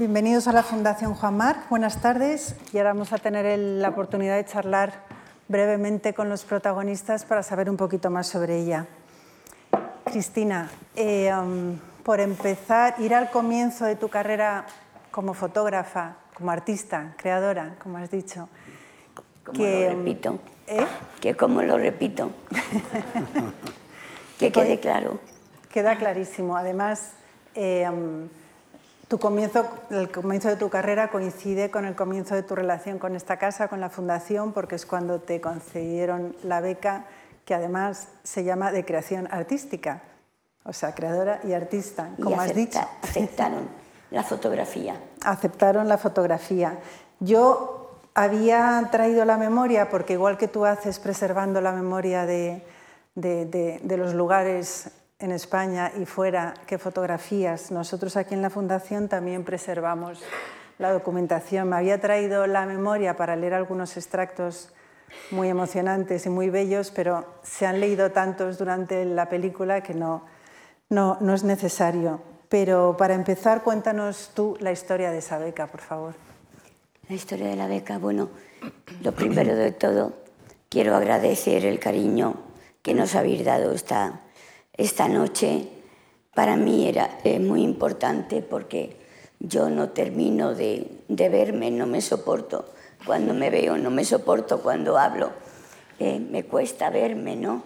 [0.00, 1.68] Bienvenidos a la Fundación Juan Marc.
[1.68, 2.56] Buenas tardes.
[2.72, 5.04] Y ahora vamos a tener la oportunidad de charlar
[5.46, 8.86] brevemente con los protagonistas para saber un poquito más sobre ella.
[10.04, 14.64] Cristina, eh, um, por empezar, ir al comienzo de tu carrera
[15.10, 18.48] como fotógrafa, como artista, creadora, como has dicho.
[19.44, 20.38] Como que, lo repito.
[20.66, 20.86] ¿eh?
[21.20, 22.30] Que como lo repito.
[24.38, 25.20] que quede claro.
[25.70, 26.56] Queda clarísimo.
[26.56, 27.12] Además,
[27.54, 28.30] eh, um,
[29.10, 33.16] tu comienzo, el comienzo de tu carrera coincide con el comienzo de tu relación con
[33.16, 37.06] esta casa, con la fundación, porque es cuando te concedieron la beca
[37.44, 40.02] que además se llama de creación artística,
[40.62, 42.78] o sea, creadora y artista, como has dicho.
[43.02, 43.68] Aceptaron
[44.12, 44.94] la fotografía.
[45.24, 46.78] Aceptaron la fotografía.
[47.18, 52.64] Yo había traído la memoria, porque igual que tú haces preservando la memoria de,
[53.16, 57.70] de, de los lugares en España y fuera que fotografías.
[57.70, 60.20] Nosotros aquí en la Fundación también preservamos
[60.78, 61.68] la documentación.
[61.68, 64.72] Me había traído la memoria para leer algunos extractos
[65.30, 70.24] muy emocionantes y muy bellos, pero se han leído tantos durante la película que no,
[70.88, 72.22] no, no es necesario.
[72.48, 76.14] Pero para empezar, cuéntanos tú la historia de esa beca, por favor.
[77.08, 78.30] La historia de la beca, bueno,
[79.02, 80.14] lo primero de todo,
[80.68, 82.36] quiero agradecer el cariño
[82.82, 84.20] que nos habéis dado esta,
[84.80, 85.68] esta noche
[86.34, 88.96] para mí era muy importante porque
[89.38, 92.64] yo no termino de, verme, no me soporto
[93.04, 95.32] cuando me veo, no me soporto cuando hablo,
[95.98, 97.62] eh, me cuesta verme, ¿no?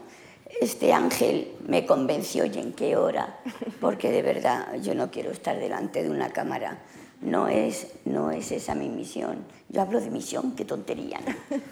[0.60, 3.38] Este ángel me convenció y en qué hora,
[3.80, 6.82] porque de verdad yo no quiero estar delante de una cámara.
[7.20, 9.46] No es, no es esa mi misión.
[9.68, 11.20] Yo hablo de misión, qué tontería,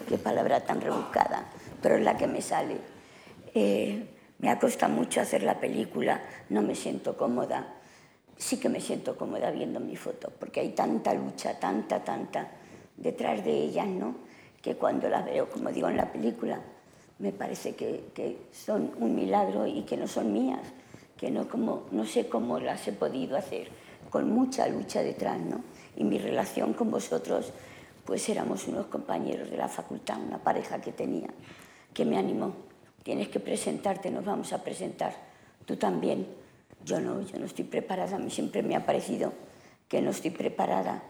[0.07, 1.49] qué palabra tan rebuscada,
[1.81, 2.77] pero es la que me sale.
[3.53, 4.12] Eh,
[4.43, 7.75] me ha costado mucho hacer la película, no me siento cómoda.
[8.35, 12.51] Sí que me siento cómoda viendo mi foto, porque hay tanta lucha, tanta, tanta
[12.97, 14.15] detrás de ellas, ¿no?
[14.61, 16.59] Que cuando las veo, como digo en la película,
[17.19, 20.73] me parece que, que son un milagro y que no son mías,
[21.15, 23.69] que no, como, no sé cómo las he podido hacer,
[24.09, 25.61] con mucha lucha detrás, ¿no?
[25.95, 27.53] Y mi relación con vosotros,
[28.03, 31.29] pues éramos unos compañeros de la facultad, una pareja que tenía,
[31.93, 32.72] que me animó
[33.03, 35.13] tienes que presentarte, nos vamos a presentar.
[35.65, 36.27] Tú también.
[36.85, 38.17] Yo no, yo no estoy preparada.
[38.17, 39.31] A mí siempre me ha parecido
[39.87, 41.03] que no estoy preparada,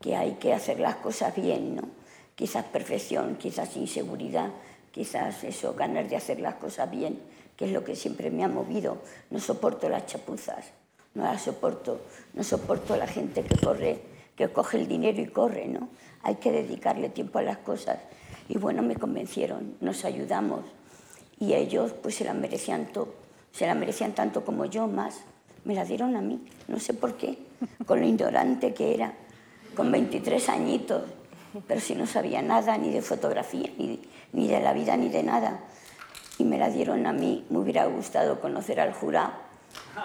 [0.00, 1.82] que hay que hacer las cosas bien, ¿no?
[2.34, 4.50] Quizás perfección, quizás inseguridad,
[4.90, 7.20] quizás eso, ganas de hacer las cosas bien,
[7.56, 8.98] que es lo que siempre me ha movido.
[9.30, 10.72] No soporto las chapuzas,
[11.14, 12.00] no las soporto,
[12.34, 14.00] no soporto la gente que corre,
[14.34, 15.88] que coge el dinero y corre, ¿no?
[16.22, 17.98] Hay que dedicarle tiempo a las cosas.
[18.48, 20.64] Y bueno, me convencieron, nos ayudamos
[21.38, 23.14] y ellos pues se la merecían todo,
[23.52, 25.20] se la merecían tanto como yo más,
[25.64, 27.38] me la dieron a mí, no sé por qué,
[27.86, 29.14] con lo ignorante que era,
[29.74, 31.02] con 23 añitos,
[31.66, 34.00] pero si no sabía nada ni de fotografía, ni,
[34.32, 35.60] ni de la vida, ni de nada.
[36.38, 39.32] Y me la dieron a mí, me hubiera gustado conocer al jurado,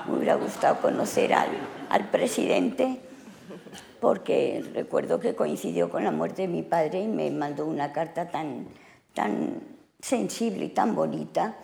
[0.08, 1.50] me hubiera gustado conocer al,
[1.90, 3.00] al presidente,
[4.02, 8.30] porque recuerdo que coincidió con la muerte de mi padre y me mandó una carta
[8.30, 8.68] tan,
[9.14, 9.62] tan
[10.08, 11.58] sensible y tan bonita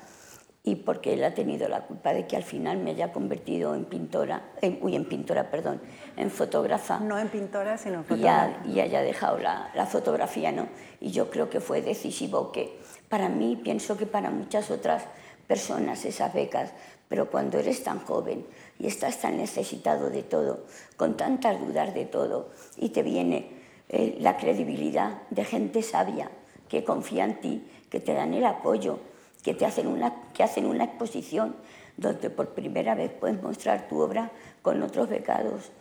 [0.66, 3.86] y porque él ha tenido la culpa de que al final me haya convertido en
[3.86, 5.82] pintora, en, uy, en pintora, perdón,
[6.16, 7.00] en fotógrafa.
[7.00, 8.66] No en pintora, sino en fotógrafa.
[8.66, 10.68] Y, haya dejado la, la, fotografía, ¿no?
[11.02, 15.04] Y yo creo que fue decisivo que para mí, pienso que para muchas otras
[15.48, 16.72] personas esas becas,
[17.10, 18.46] pero cuando eres tan joven
[18.80, 20.66] y estás tan necesitado de todo,
[20.96, 23.52] con tantas dudas de todo, y te viene
[23.90, 26.30] eh, la credibilidad de gente sabia
[26.74, 28.98] que confía en ti, que te dan el apoyo,
[29.44, 31.56] que, te hacen una, que hacen una exposición
[31.98, 34.32] donde por primera vez puedes mostrar tu obra
[34.64, 35.72] con otros becados,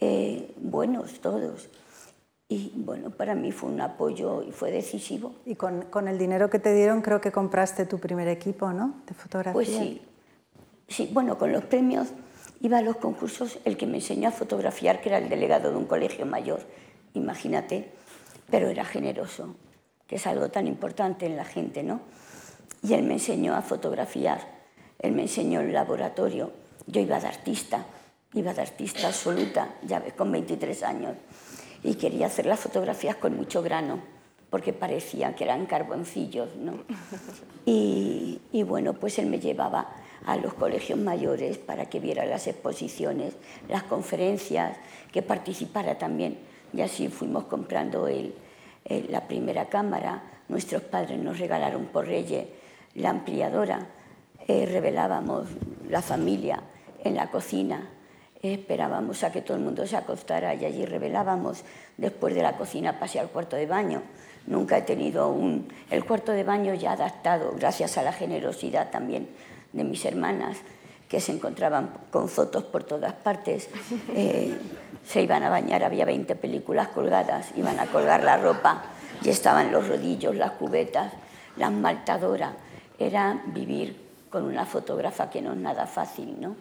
[0.00, 1.70] eh, buenos todos.
[2.48, 5.36] Y bueno, para mí fue un apoyo y fue decisivo.
[5.46, 8.96] Y con, con, el dinero que te dieron creo que compraste tu primer equipo, ¿no?
[9.06, 9.52] De fotografía.
[9.52, 10.02] Pues sí.
[10.88, 12.08] Sí, bueno, con los premios
[12.60, 15.76] iba a los concursos el que me enseñó a fotografiar, que era el delegado de
[15.76, 16.62] un colegio mayor,
[17.14, 17.92] imagínate,
[18.50, 19.54] pero era generoso
[20.12, 22.02] que es algo tan importante en la gente, ¿no?
[22.82, 24.46] Y él me enseñó a fotografiar,
[24.98, 26.52] él me enseñó el laboratorio.
[26.86, 27.86] Yo iba de artista,
[28.34, 31.16] iba de artista absoluta, ya ves, con 23 años,
[31.82, 34.02] y quería hacer las fotografías con mucho grano,
[34.50, 36.74] porque parecía que eran carboncillos, ¿no?
[37.64, 39.94] Y, bueno, pues él me llevaba
[40.26, 43.32] a los colegios mayores para que viera las exposiciones,
[43.66, 44.76] las conferencias,
[45.10, 46.36] que participara también.
[46.74, 48.34] Y así fuimos comprando el,
[48.84, 52.46] eh, la primera cámara, nuestros padres nos regalaron por Reyes
[52.94, 53.86] la ampliadora,
[54.46, 55.48] eh, revelábamos
[55.88, 56.62] la familia
[57.04, 57.88] en la cocina,
[58.42, 61.64] esperábamos a que todo el mundo se acostara y allí revelábamos.
[61.96, 64.02] Después de la cocina pasé al cuarto de baño.
[64.46, 65.68] Nunca he tenido un...
[65.90, 69.28] El cuarto de baño ya adaptado, gracias a la generosidad también
[69.72, 70.58] de mis hermanas,
[71.12, 73.68] que se encontraban con fotos por todas partes.
[74.14, 74.56] Eh,
[75.04, 78.82] se iban a bañar, había 20 películas colgadas, iban a colgar la ropa
[79.22, 81.12] y estaban los rodillos, las cubetas,
[81.56, 82.54] las maltadoras.
[82.98, 84.00] Era vivir
[84.30, 86.56] con una fotógrafa que no es nada fácil, ¿no?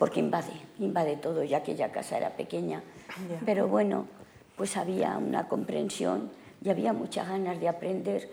[0.00, 2.82] porque invade, invade todo, ya que aquella casa era pequeña.
[3.44, 4.06] Pero bueno,
[4.56, 6.30] pues había una comprensión
[6.64, 8.30] y había muchas ganas de aprender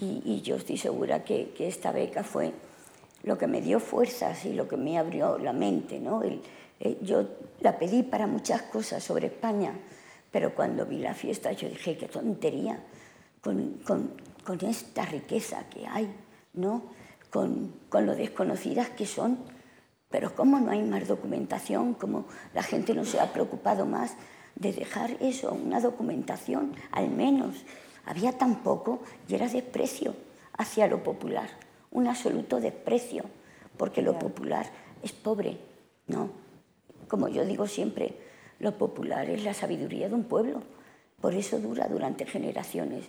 [0.00, 2.52] y, yo estoy segura que, esta beca fue
[3.24, 5.98] lo que me dio fuerzas y lo que me abrió la mente.
[5.98, 6.22] ¿no?
[6.22, 7.26] Eh, yo
[7.60, 9.72] la pedí para muchas cosas sobre España,
[10.30, 12.78] pero cuando vi la fiesta yo dije, qué tontería,
[13.40, 14.12] con, con,
[14.44, 16.08] con esta riqueza que hay,
[16.54, 16.82] ¿no?
[17.30, 19.38] con, con lo desconocidas que son
[20.14, 21.94] pero ¿cómo no hay más documentación?
[21.94, 24.14] ¿Cómo la gente no se ha preocupado más
[24.54, 27.64] de dejar eso, una documentación al menos?
[28.06, 30.14] Había tan poco y era desprecio
[30.56, 31.48] hacia lo popular,
[31.94, 33.24] un absoluto desprecio,
[33.78, 34.66] porque lo popular
[35.02, 35.56] es pobre,
[36.06, 36.28] ¿no?
[37.08, 38.14] Como yo digo siempre,
[38.58, 40.62] lo popular es la sabiduría de un pueblo,
[41.20, 43.04] por eso dura durante generaciones,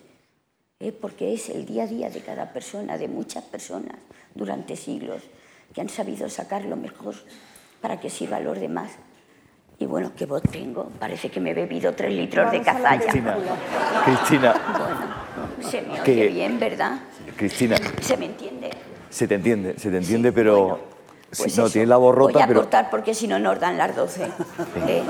[0.80, 0.92] ¿eh?
[0.92, 3.96] porque es el día a día de cada persona, de muchas personas,
[4.34, 5.22] durante siglos
[5.74, 7.14] que han sabido sacar lo mejor
[7.80, 8.92] para que sirva a los demás.
[9.78, 10.90] Y bueno, qué voz tengo.
[10.98, 12.98] Parece que me he bebido tres litros de cazalla.
[12.98, 13.36] Cristina,
[14.04, 14.54] Cristina.
[14.78, 15.25] Bueno,
[15.60, 17.00] se me oye bien, ¿verdad?
[17.36, 17.76] Cristina.
[18.00, 18.70] ¿Se me entiende?
[19.10, 20.96] Se te entiende, se te entiende, pero...
[21.36, 22.60] Pues no, tiene la voz rota, Voy a pero...
[22.60, 24.24] cortar porque si no nos dan las 12.
[24.86, 25.02] ¿eh?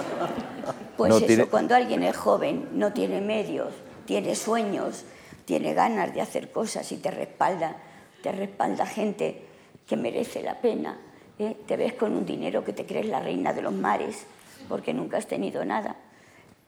[0.96, 3.68] Pues eso, cuando alguien es joven, no tiene medios,
[4.06, 5.04] tiene sueños,
[5.44, 7.76] tiene ganas de hacer cosas y te respalda,
[8.22, 9.42] te respalda gente
[9.86, 10.98] que merece la pena.
[11.38, 11.56] ¿eh?
[11.66, 14.26] Te ves con un dinero que te crees la reina de los mares
[14.68, 15.96] porque nunca has tenido nada.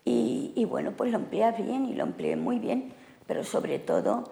[0.05, 2.95] Y, bueno, pues lo empleas bien y lo empleé muy bien,
[3.29, 4.25] pero sobre todo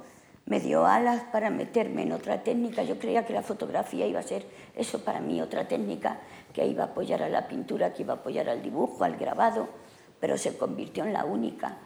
[0.47, 2.83] me dio alas para meterme en otra técnica.
[2.83, 6.19] Yo creía que la fotografía iba a ser eso para mí, otra técnica
[6.53, 9.69] que iba a apoyar a la pintura, que iba a apoyar al dibujo, al grabado,
[10.19, 11.77] pero se convirtió en la única.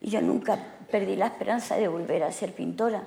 [0.00, 0.58] Y yo nunca
[0.90, 3.02] perdí la esperanza de volver a ser pintora.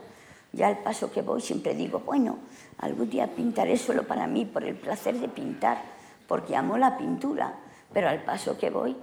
[0.53, 2.37] Ya al paso que voy siempre digo, bueno,
[2.77, 5.81] algún día pintaré solo para mí, por el placer de pintar,
[6.27, 7.55] porque amo la pintura,
[7.93, 8.95] pero al paso que voy,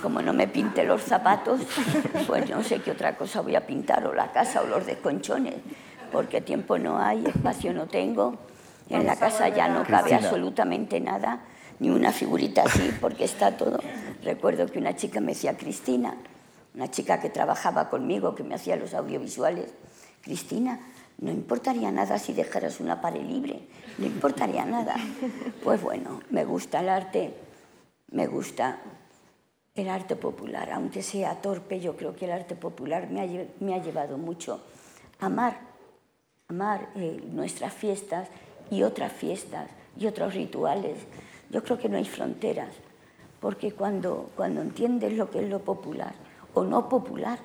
[0.00, 1.60] como no me pinte los zapatos,
[2.26, 5.54] pues no sé qué otra cosa voy a pintar, o la casa o los desconchones,
[6.10, 8.38] porque tiempo no hay, espacio no tengo,
[8.88, 11.40] en la casa ya no cabe absolutamente nada,
[11.78, 13.80] ni una figurita así, porque está todo.
[14.22, 16.14] Recuerdo que una chica me decía, Cristina,
[16.74, 19.74] una chica que trabajaba conmigo, que me hacía los audiovisuales,
[20.22, 20.80] Cristina,
[21.18, 23.60] no importaría nada si dejaras una pared libre,
[23.98, 24.96] no importaría nada.
[25.62, 27.34] Pues bueno, me gusta el arte,
[28.10, 28.78] me gusta
[29.74, 34.18] el arte popular, aunque sea torpe, yo creo que el arte popular me ha, llevado
[34.18, 34.60] mucho
[35.18, 35.60] a amar,
[36.48, 38.28] amar eh, nuestras fiestas
[38.70, 40.98] y otras fiestas y otros rituales.
[41.50, 42.74] Yo creo que no hay fronteras,
[43.40, 46.14] porque cuando, cuando entiendes lo que es lo popular
[46.52, 47.38] o no popular,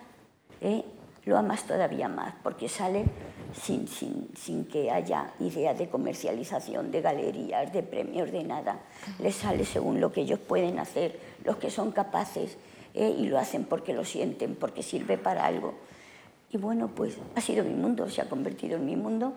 [0.60, 0.84] eh,
[1.24, 3.06] lo amas todavía más, porque sale
[3.54, 8.80] sin, sin, sin, que haya idea de comercialización, de galerías, de premios, de nada.
[9.20, 12.58] Les sale según lo que ellos pueden hacer, los que son capaces,
[12.94, 13.16] ¿eh?
[13.18, 15.76] y lo hacen porque lo sienten, porque sirve para algo.
[16.52, 19.34] Y bueno, pues ha sido mi mundo, se ha convertido en mi mundo.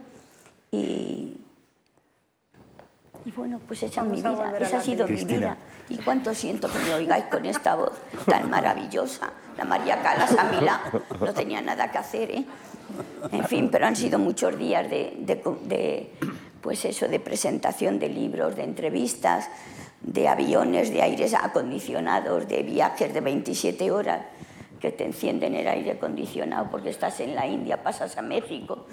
[0.70, 1.36] Y,
[3.24, 5.56] y bueno, pues esa, mi vida, esa ha sido mi vida.
[5.88, 7.92] Y cuánto siento que me oigáis con esta voz
[8.26, 9.30] tan maravillosa.
[9.58, 12.44] La María Calas a mi lado no tenía nada que hacer, ¿eh?
[13.32, 16.10] En fin, pero han sido muchos días de,
[16.60, 19.48] pues eso, de presentación de libros, de entrevistas,
[20.02, 24.20] de aviones, de aires acondicionados, de viajes de 27 horas
[24.80, 28.86] que te encienden el aire acondicionado porque estás en la India, pasas a México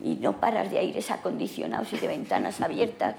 [0.00, 3.16] y no paras de aires acondicionados y de ventanas abiertas.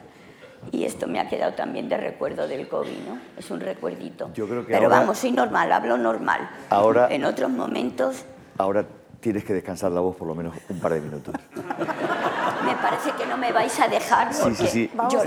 [0.71, 3.19] Y esto me ha quedado también de recuerdo del COVID, ¿no?
[3.37, 4.31] Es un recuerdito.
[4.33, 6.49] Yo creo que Pero vamos, soy normal, hablo normal.
[6.71, 8.25] Ahora, en otros momentos...
[8.57, 8.87] Ahora
[9.25, 11.34] tienes que descansar la voz por lo menos un par de minutos.
[11.58, 14.91] Me parece que no me vais a dejar porque sí, sí, sí.
[15.12, 15.24] yo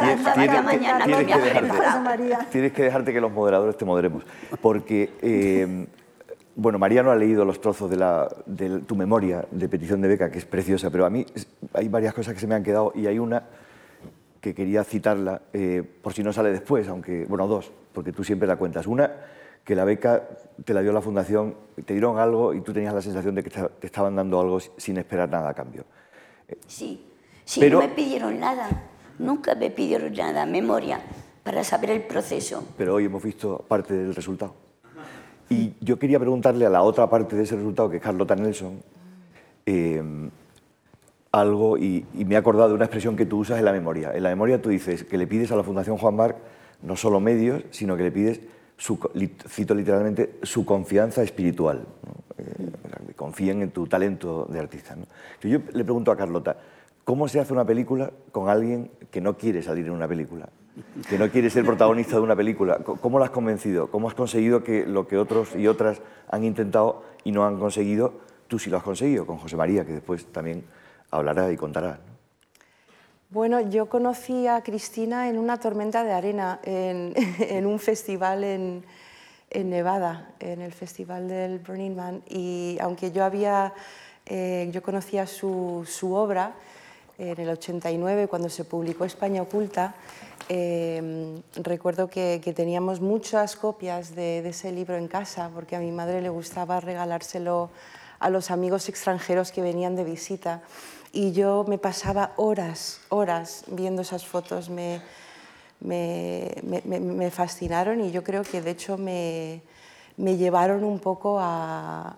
[0.62, 4.23] mañana tienes, que dejarte, tienes que dejarte que los moderadores te moderemos.
[4.62, 5.88] Porque, eh,
[6.55, 10.07] bueno, María no ha leído los trozos de, la, de tu memoria de petición de
[10.07, 11.26] beca, que es preciosa, pero a mí
[11.73, 13.43] hay varias cosas que se me han quedado y hay una
[14.40, 18.47] que quería citarla, eh, por si no sale después, aunque, bueno, dos, porque tú siempre
[18.47, 18.87] la cuentas.
[18.87, 19.11] Una
[19.68, 20.26] que la beca
[20.64, 23.50] te la dio la fundación, te dieron algo y tú tenías la sensación de que
[23.50, 25.84] te estaban dando algo sin esperar nada a cambio.
[26.66, 27.04] Sí,
[27.44, 28.66] sí, no me pidieron nada,
[29.18, 31.02] nunca me pidieron nada, memoria.
[31.42, 32.64] para saber el proceso.
[32.78, 34.54] Pero hoy hemos visto parte del resultado.
[35.50, 38.82] Y yo quería preguntarle a la otra parte de ese resultado, que es Carlota Nelson,
[39.66, 40.30] eh,
[41.30, 44.12] algo, y, me he acordado de una expresión que tú usas en la memoria.
[44.14, 46.38] En la memoria tú dices que le pides a la Fundación Juan Marc
[46.80, 48.40] no solo medios, sino que le pides,
[48.78, 48.99] su,
[49.49, 51.85] cito literalmente, su confianza espiritual.
[52.38, 52.70] Eh,
[53.16, 54.97] confíen en tu talento de artista.
[55.42, 56.56] Yo le pregunto a Carlota,
[57.04, 60.49] ¿cómo se hace una película con alguien que no quiere salir en una película?
[61.08, 62.78] que no quiere ser protagonista de una película.
[62.78, 63.90] ¿Cómo lo has convencido?
[63.90, 68.20] ¿Cómo has conseguido que lo que otros y otras han intentado y no han conseguido,
[68.47, 70.62] tú sí lo has conseguido con José María, que después también
[71.11, 71.99] hablará y contará?
[73.30, 77.14] Bueno, yo conocí a Cristina en una tormenta de arena, en,
[77.66, 78.85] un festival en,
[79.52, 83.73] Nevada, en el festival del Burning Man, y aunque yo había,
[84.26, 86.54] eh, yo conocía su, obra
[87.18, 89.94] en el 89 cuando se publicó España Oculta,
[90.49, 96.23] Em, recuerdo que, teníamos muchas copias de, ese libro en casa porque a mi madre
[96.23, 97.68] le gustaba regalárselo
[98.18, 100.62] a los amigos extranjeros que venían de visita
[101.12, 105.00] y yo me pasaba horas, horas viendo esas fotos, me,
[105.80, 109.62] me, fascinaron y yo creo que de hecho me,
[110.16, 112.16] llevaron un poco al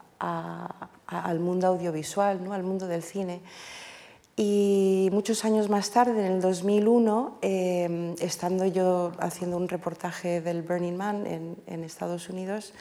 [1.40, 2.52] mundo audiovisual, ¿no?
[2.52, 3.40] al mundo del cine.
[4.42, 10.62] Y muchos años más tarde, en el 2001, em, estando yo haciendo un reportaje del
[10.62, 11.26] Burning Man
[11.66, 12.72] en, Estados Unidos,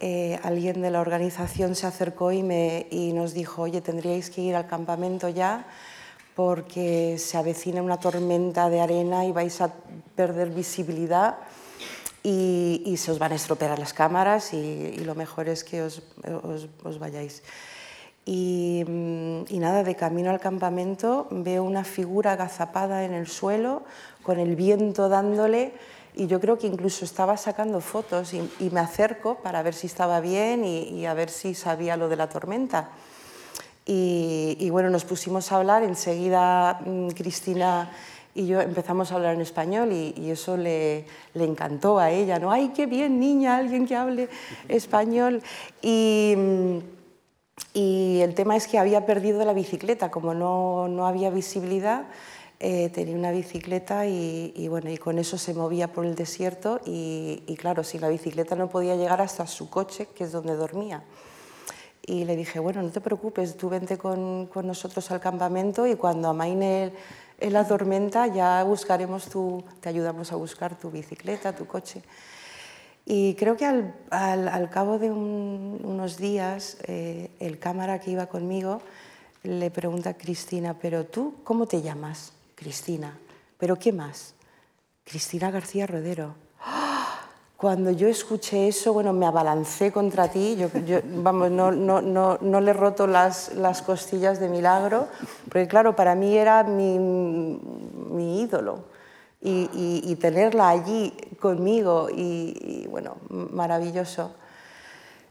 [0.00, 4.42] eh, alguien de la organización se acercó y, me, y nos dijo, oye, tendríais que
[4.42, 5.66] ir al campamento ya
[6.34, 9.72] porque se avecina una tormenta de arena y vais a
[10.14, 11.38] perder visibilidad
[12.22, 16.02] y, se os van a estropear las cámaras y, lo mejor es que os,
[16.84, 17.42] os vayáis.
[18.28, 23.84] Mm, y, nada, de camino al campamento veo una figura agazapada en el suelo,
[24.22, 25.72] con el viento dándole,
[26.18, 30.20] y yo creo que incluso estaba sacando fotos y, me acerco para ver si estaba
[30.20, 32.90] bien y, a ver si sabía lo de la tormenta.
[33.86, 37.92] Y, bueno, nos pusimos a hablar, enseguida mm, Cristina
[38.34, 42.50] y yo empezamos a hablar en español y, eso le, le, encantó a ella, ¿no?
[42.50, 44.28] ¡Ay, qué bien, niña, alguien que hable
[44.68, 45.40] español!
[45.80, 46.78] Y mm,
[47.74, 52.04] y el tema es que había perdido la bicicleta, como no, no había visibilidad,
[52.60, 57.56] eh, tenía una bicicleta y, bueno, y con eso se movía por el desierto y,
[57.58, 61.04] claro, si la bicicleta no podía llegar hasta su coche, que es donde dormía.
[62.04, 65.94] Y le dije, bueno, no te preocupes, tú vente con, con nosotros al campamento y
[65.94, 66.92] cuando amaine
[67.40, 72.02] la tormenta ya buscaremos tu, te ayudamos a buscar tu bicicleta, tu coche.
[73.10, 78.82] Y creo que al, al, cabo de unos días, eh, el cámara que iba conmigo
[79.44, 82.32] le pregunta a Cristina, pero tú, ¿cómo te llamas?
[82.58, 83.16] Cristina.
[83.56, 84.34] ¿Pero qué más?
[85.04, 86.34] Cristina García Rodero.
[87.56, 90.68] Cuando yo escuché eso, bueno, me abalancé contra ti, yo,
[91.04, 95.08] vamos, no, no, no, no, le he roto las, las, costillas de milagro,
[95.44, 98.84] porque claro, para mí era mi, mi ídolo
[99.40, 104.32] y, tenerla allí conmigo y, bueno, maravilloso.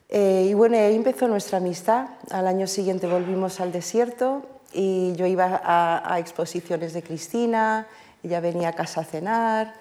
[0.09, 2.07] Eh, y bueno, ahí empezó nuestra amistad.
[2.29, 7.87] Al año siguiente volvimos al desierto y yo iba a, exposiciones de Cristina,
[8.23, 9.73] ella venía a casa a cenar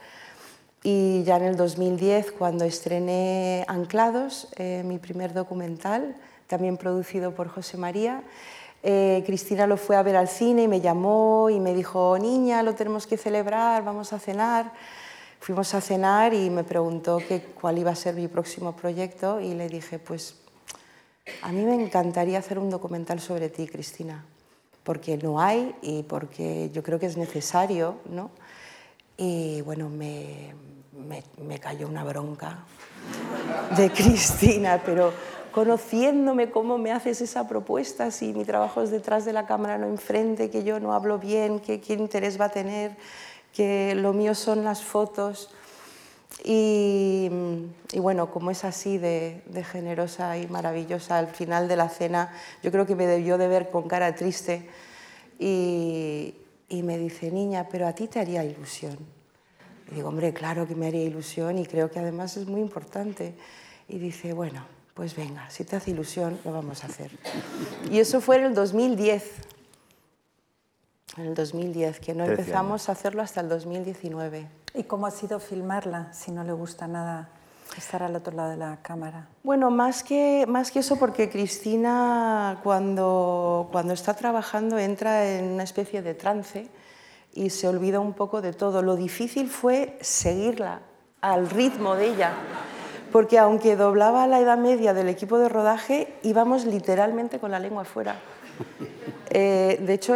[0.82, 6.14] y ya en el 2010 cuando estrené Anclados, eh, mi primer documental,
[6.46, 8.22] también producido por José María,
[8.88, 12.62] eh, Cristina lo fue a ver al cine y me llamó y me dijo, niña,
[12.62, 14.72] lo tenemos que celebrar, vamos a cenar.
[15.40, 19.54] Fuimos a cenar y me preguntó que, cuál iba a ser mi próximo proyecto y
[19.54, 20.36] le dije, pues
[21.42, 24.24] a mí me encantaría hacer un documental sobre ti, Cristina,
[24.86, 28.30] porque no hay y porque yo creo que es necesario, ¿no?
[29.16, 30.54] Y bueno, me,
[31.08, 32.58] me, me cayó una bronca
[33.76, 35.12] de Cristina, pero
[35.50, 39.88] conociéndome cómo me haces esa propuesta, si mi trabajo es detrás de la cámara, no
[39.88, 42.96] enfrente, que yo no hablo bien, que qué interés va a tener,
[43.52, 45.50] que lo mío son las fotos.
[46.44, 47.28] Y,
[47.96, 52.86] bueno, como es así de, generosa y maravillosa, al final de la cena yo creo
[52.86, 54.68] que me debió de ver con cara triste
[55.38, 56.34] y,
[56.68, 58.98] y me dice, niña, pero a ti te haría ilusión.
[59.90, 63.34] Y digo, hombre, claro que me haría ilusión y creo que además es muy importante.
[63.88, 67.10] Y dice, bueno, pues venga, si te hace ilusión, lo vamos a hacer.
[67.90, 69.55] Y eso fue en el 2010.
[71.16, 74.46] En el 2010, que no empezamos a hacerlo hasta el 2019.
[74.75, 77.30] ¿Y cómo ha sido filmarla si no le gusta nada
[77.76, 79.26] estar al otro lado de la cámara?
[79.42, 85.62] Bueno, más que, más que eso, porque Cristina cuando, cuando está trabajando entra en una
[85.62, 86.68] especie de trance
[87.32, 88.82] y se olvida un poco de todo.
[88.82, 90.80] Lo difícil fue seguirla
[91.23, 92.32] al ritmo de ella,
[93.11, 97.82] porque aunque doblaba la edad media del equipo de rodaje, íbamos literalmente con la lengua
[97.82, 98.16] afuera.
[99.30, 100.14] Eh, de hecho,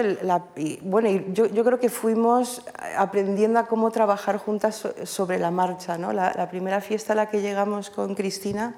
[0.83, 2.63] bueno, yo, creo que fuimos
[2.97, 5.99] aprendiendo a cómo trabajar juntas sobre la marcha.
[5.99, 6.13] ¿no?
[6.13, 8.75] La, la, primera fiesta a la que llegamos con Cristina,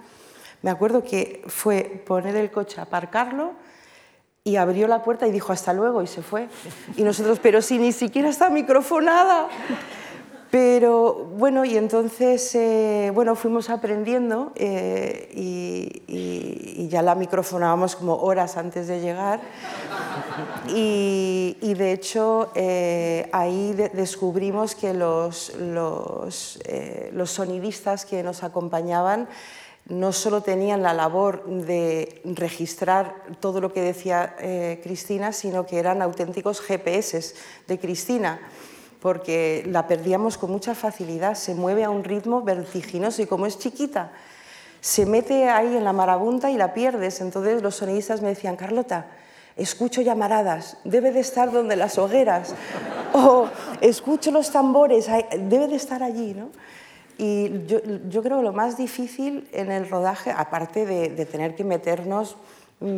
[0.62, 3.52] me acuerdo que fue poner el coche, aparcarlo
[4.44, 6.48] y abrió la puerta y dijo hasta luego y se fue.
[6.96, 9.48] Y nosotros, pero si ni siquiera está microfonada.
[10.52, 18.58] Pero bueno, y entonces eh, bueno, fuimos aprendiendo eh, y, ya la microfonábamos como horas
[18.58, 19.40] antes de llegar.
[20.68, 26.58] Y, de hecho eh, ahí descubrimos que los, los,
[27.12, 29.28] los sonidistas que nos acompañaban
[29.86, 35.78] no solo tenían la labor de registrar todo lo que decía eh, Cristina, sino que
[35.78, 37.34] eran auténticos GPS
[37.66, 38.40] de Cristina,
[39.02, 43.58] porque la perdíamos con mucha facilidad, se mueve a un ritmo vertiginoso y como es
[43.58, 44.12] chiquita,
[44.80, 47.20] se mete ahí en la marabunta y la pierdes.
[47.20, 49.06] Entonces los sonidistas me decían, Carlota,
[49.56, 52.54] escucho llamaradas, debe de estar donde las hogueras,
[53.12, 53.48] o
[53.80, 56.32] escucho los tambores, debe de estar allí.
[56.34, 56.50] ¿no?
[57.18, 62.36] Y yo, creo que lo más difícil en el rodaje, aparte de, tener que meternos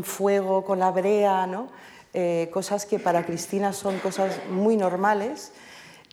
[0.03, 1.69] fuego con la brea, ¿no?
[2.13, 5.53] Eh, cosas que para Cristina son cosas muy normales,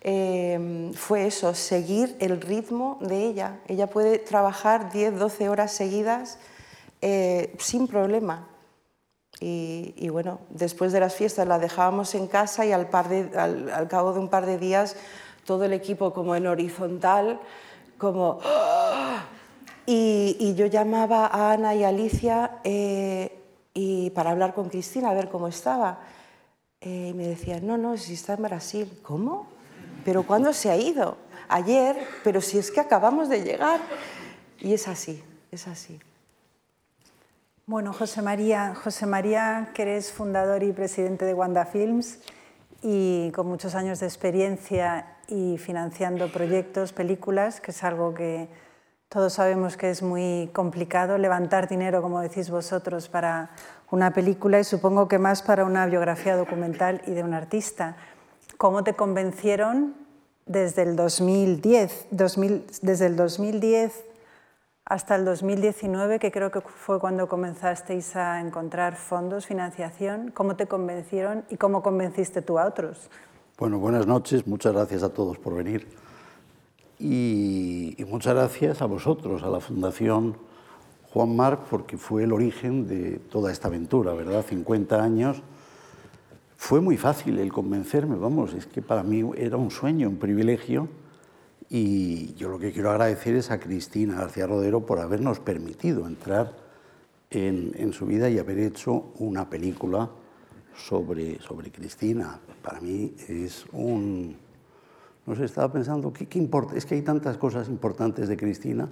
[0.04, 3.60] eh, fue eso, seguir el ritmo de ella.
[3.68, 6.38] Ella puede trabajar 10, 12 horas seguidas
[7.00, 8.48] eh, sin problema.
[9.44, 14.28] Y, bueno, después de las fiestas la dejábamos en casa y al, cabo de un
[14.28, 14.94] par de días
[15.44, 17.40] todo el equipo como en horizontal
[17.98, 18.38] como...
[19.84, 23.36] Y, yo llamaba a Ana y Alicia eh,
[23.74, 25.98] y para hablar con Cristina, a ver cómo estaba.
[26.80, 28.98] Eh, y me decían, no, no, si está en Brasil.
[29.02, 29.48] ¿Cómo?
[30.04, 31.16] ¿Pero cuándo se ha ido?
[31.48, 33.80] Ayer, pero si es que acabamos de llegar.
[34.58, 36.00] Y es así, es así.
[37.66, 42.18] Bueno, José María, José María, que eres fundador y presidente de Wanda Films
[42.82, 48.48] y con muchos años de experiencia y financiando proyectos, películas, que es algo que
[49.08, 53.50] todos sabemos que es muy complicado, levantar dinero, como decís vosotros, para
[53.90, 57.96] una película y supongo que más para una biografía documental y de un artista.
[58.62, 59.92] ¿Cómo te convencieron
[60.46, 64.04] desde el 2010, desde el 2010
[64.84, 70.30] hasta el 2019, que creo que fue cuando comenzasteis a encontrar fondos, financiación?
[70.30, 73.10] ¿Cómo te convencieron y cómo convenciste tú a otros?
[73.58, 75.88] Bueno, buenas noches, muchas gracias a todos por venir
[77.00, 80.36] y, muchas gracias a vosotros, a la Fundación
[81.12, 84.44] Juan Marc, porque fue el origen de toda esta aventura, ¿verdad?
[84.48, 85.42] 50 años.
[86.62, 90.88] Fue muy fácil el convencerme, vamos, es que para mí era un sueño, un privilegio
[91.68, 96.54] y yo lo que quiero agradecer es a Cristina García Rodero por habernos permitido entrar
[97.30, 100.08] en, su vida y haber hecho una película
[100.76, 101.40] sobre,
[101.72, 102.38] Cristina.
[102.62, 104.36] Para mí es un...
[105.26, 106.76] No sé, estaba pensando, ¿qué, qué importa?
[106.76, 108.88] Es que hay tantas cosas importantes de Cristina,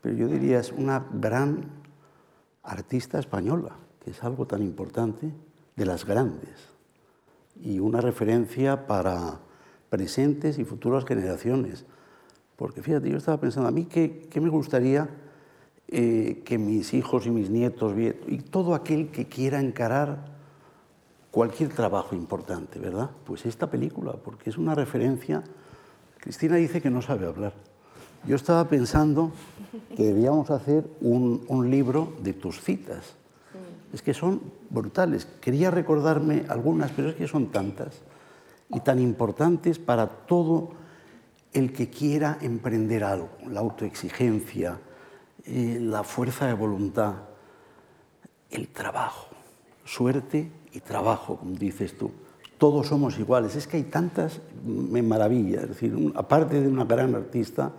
[0.00, 1.62] pero yo diría es una gran
[2.62, 5.30] artista española, que es algo tan importante,
[5.76, 6.68] de las grandes,
[7.60, 9.40] y una referencia para
[9.88, 11.84] presentes y futuras generaciones.
[12.56, 15.08] Porque fíjate, yo estaba pensando, a mí qué, qué me gustaría
[15.88, 17.94] eh, que mis hijos y mis nietos,
[18.26, 20.30] y todo aquel que quiera encarar
[21.30, 23.10] cualquier trabajo importante, ¿verdad?
[23.24, 25.42] Pues esta película, porque es una referencia.
[26.18, 27.54] Cristina dice que no sabe hablar.
[28.26, 29.32] Yo estaba pensando
[29.96, 33.16] que debíamos hacer un, un libro de tus citas.
[33.92, 35.26] Es que son brutales.
[35.40, 38.02] Quería recordarme algunas, pero es que son tantas
[38.68, 40.70] y tan importantes para todo
[41.52, 43.30] el que quiera emprender algo.
[43.48, 44.78] La autoexigencia,
[45.44, 47.14] eh, la fuerza de voluntad,
[48.50, 49.28] el trabajo,
[49.84, 52.12] suerte y trabajo, como dices tú.
[52.58, 53.56] Todos somos iguales.
[53.56, 55.62] Es que hay tantas, me maravilla.
[55.62, 57.72] Es decir, aparte de una gran artista,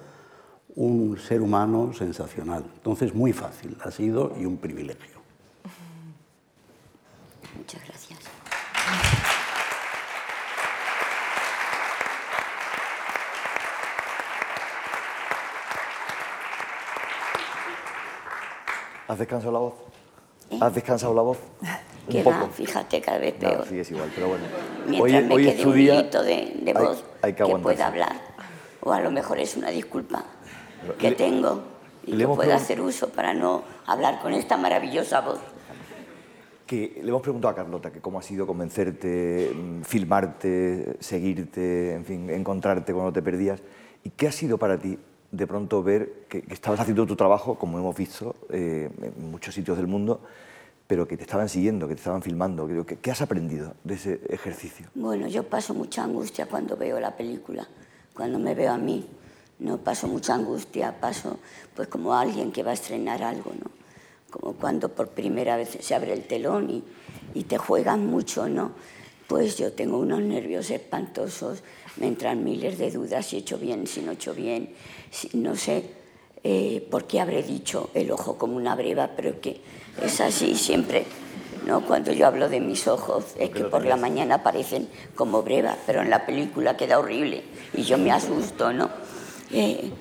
[0.75, 2.65] un ser humano sensacional.
[2.75, 5.20] Entonces, muy fácil ha sido y un privilegio.
[7.61, 8.19] Muchas gracias.
[19.07, 19.73] ¿Has descansado la voz?
[20.49, 20.57] ¿Eh?
[20.59, 21.37] ¿Has descansado la voz?
[22.09, 23.67] que va, fíjate, cada vez peor.
[23.69, 24.45] sí, es igual, pero bueno.
[24.87, 28.15] Mientras me quede un de, voz que, pueda hablar.
[28.81, 30.23] O a lo mejor es una disculpa
[30.97, 31.61] que tengo
[32.07, 35.39] y que pueda hacer uso para no hablar con esta maravillosa voz.
[36.71, 42.05] Que le hemos preguntado a Carlota que cómo ha sido convencerte, mm, filmarte, seguirte, en
[42.05, 43.61] fin, encontrarte cuando te perdías.
[44.05, 44.97] ¿Y qué ha sido para ti
[45.33, 49.75] de pronto ver que, estabas haciendo tu trabajo, como hemos visto eh, en muchos sitios
[49.75, 50.21] del mundo,
[50.87, 52.65] pero que te estaban siguiendo, que te estaban filmando?
[52.85, 54.87] ¿Qué, ¿Qué has aprendido de ese ejercicio?
[54.95, 57.67] Bueno, yo paso mucha angustia cuando veo la película,
[58.13, 59.05] cuando me veo a mí.
[59.59, 61.37] No paso mucha angustia, paso
[61.75, 63.80] pues como alguien que va a estrenar algo, ¿no?
[64.31, 66.83] Como cuando por primera vez se abre el telón y,
[67.39, 68.71] y te juegan mucho, ¿no?
[69.27, 71.63] Pues yo tengo unos nervios espantosos,
[71.97, 74.73] me entran miles de dudas si he hecho bien, si no he hecho bien,
[75.33, 75.83] no sé
[76.43, 79.61] eh, por qué habré dicho el ojo como una breva, pero que
[80.01, 81.05] es así siempre.
[81.65, 81.85] ¿no?
[81.85, 86.01] Cuando yo hablo de mis ojos, es que por la mañana parecen como breva, pero
[86.01, 88.89] en la película queda horrible y yo me asusto, ¿no?
[89.51, 89.91] Eh,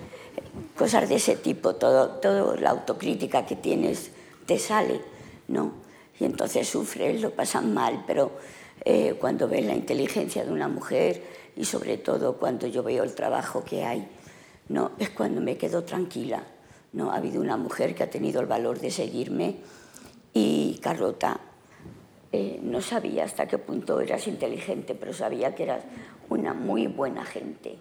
[0.77, 4.11] cosas de ese tipo, todo, todo la autocrítica que tienes
[4.51, 5.01] te sale,
[5.47, 5.75] ¿no?
[6.19, 8.33] Y entonces sufres, lo pasan mal, pero
[8.85, 11.23] eh, cuando ves la inteligencia de una mujer
[11.57, 14.09] y sobre todo cuando yo veo el trabajo que hay,
[14.69, 16.43] no, es cuando me quedo tranquila.
[16.93, 19.59] No ha habido una mujer que ha tenido el valor de seguirme
[20.35, 21.39] y Carlota
[22.33, 25.85] eh, no sabía hasta qué punto eras inteligente, pero sabía que eras
[26.29, 27.79] una muy buena gente.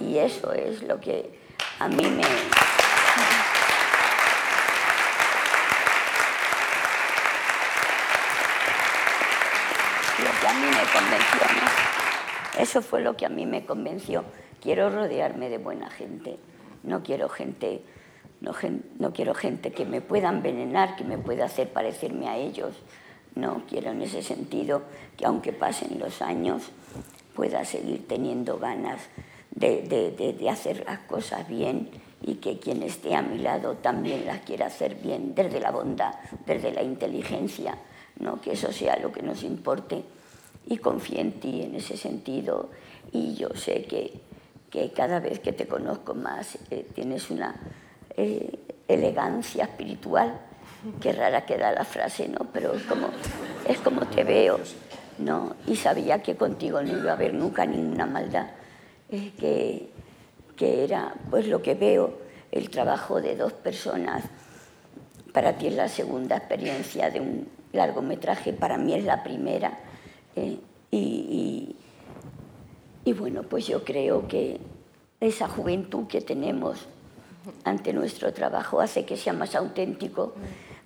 [0.00, 1.38] Y eso es lo que
[1.78, 2.24] a mí me...
[10.24, 11.40] Lo que a mí me convenció,
[12.58, 14.24] Eso fue lo que a mí me convenció.
[14.60, 16.38] Quiero rodearme de buena gente.
[16.82, 17.82] No quiero gente,
[18.40, 18.52] no,
[18.98, 22.76] no quiero gente que me pueda envenenar, que me pueda hacer parecerme a ellos.
[23.34, 24.82] No quiero en ese sentido
[25.16, 26.70] que aunque pasen los años
[27.34, 29.00] pueda seguir teniendo ganas
[29.50, 31.90] de, hacer las cosas bien
[32.22, 36.14] y que quien esté a mi lado también las quiera hacer bien, desde la bondad,
[36.46, 37.76] desde la inteligencia,
[38.18, 38.40] ¿no?
[38.40, 40.04] que eso sea lo que nos importe.
[40.66, 42.70] Y confío en ti en ese sentido
[43.12, 44.12] y yo sé que,
[44.70, 47.54] que cada vez que te conozco más eh, tienes una
[48.16, 50.40] eh, elegancia espiritual,
[51.00, 52.46] que rara queda la frase, ¿no?
[52.52, 53.08] pero es como,
[53.66, 54.58] es como te veo.
[55.18, 55.54] ¿no?
[55.66, 58.46] Y sabía que contigo no iba a haber nunca ninguna maldad
[59.08, 59.90] que,
[60.56, 62.18] que era pues lo que veo,
[62.52, 64.24] el trabajo de dos personas.
[65.32, 69.78] Para ti es la segunda experiencia de un largometraje, para mí es la primera.
[70.36, 70.58] Eh,
[70.90, 71.76] y,
[73.04, 74.60] y, bueno, pues yo creo que
[75.20, 76.86] esa juventud que tenemos
[77.64, 80.34] ante nuestro trabajo hace que sea más auténtico.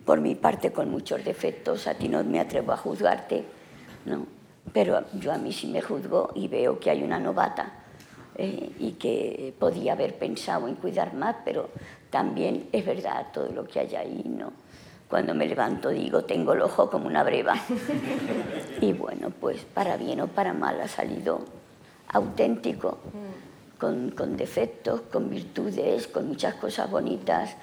[0.04, 3.44] Por mi parte, con muchos defectos, a ti no me atrevo a juzgarte,
[4.06, 4.38] ¿no?
[4.72, 7.72] pero yo a mí sí me juzgo y veo que hay una novata
[8.36, 11.70] eh, y que podía haber pensado en cuidar más, pero
[12.10, 14.52] también es verdad todo lo que hay ahí, ¿no?
[15.08, 17.54] Cuando me levanto digo, tengo el ojo como una breva.
[18.80, 21.40] y bueno, pues para bien o para mal ha salido
[22.08, 22.98] auténtico,
[23.78, 27.56] con, con defectos, con virtudes, con muchas cosas bonitas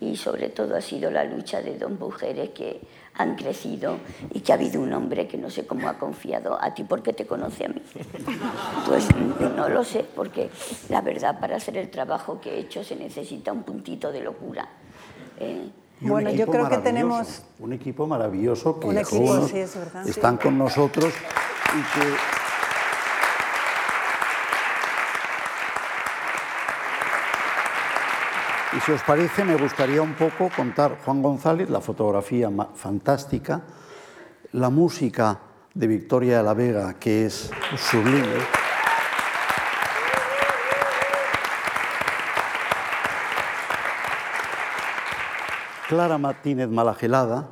[0.00, 2.80] y sobre todo ha sido la lucha de dos mujeres que
[3.14, 3.98] han crecido
[4.32, 7.12] y que ha habido un hombre que no sé cómo ha confiado a ti porque
[7.12, 7.82] te conoce a mí.
[8.86, 9.06] Pues
[9.56, 10.50] no lo sé, porque
[10.88, 14.68] la verdad para hacer el trabajo que he hecho se necesita un puntito de locura.
[15.38, 15.68] Eh,
[16.00, 19.00] bueno, yo creo que tenemos un equipo maravilloso que
[20.06, 21.12] están con nosotros
[21.74, 22.06] y que
[28.76, 33.62] Y si os parece, me gustaría un poco contar Juan González, la fotografía fantástica,
[34.52, 35.38] la música
[35.74, 38.57] de Victoria de la Vega, que es sublime.
[45.88, 47.48] Clara Martínez Malagelada,